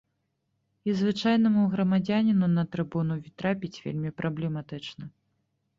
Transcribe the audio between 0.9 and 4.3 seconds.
звычайнаму грамадзяніну на трыбуну трапіць вельмі